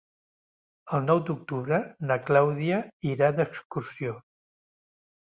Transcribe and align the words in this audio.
El 0.97 1.03
nou 1.09 1.19
d'octubre 1.25 1.77
na 2.11 2.17
Clàudia 2.29 2.79
irà 3.11 3.29
d'excursió. 3.41 4.15